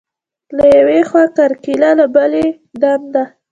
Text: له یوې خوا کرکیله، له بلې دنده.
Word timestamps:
له 0.55 0.65
یوې 0.77 0.99
خوا 1.09 1.23
کرکیله، 1.37 1.89
له 1.99 2.05
بلې 2.15 2.45
دنده. 2.81 3.23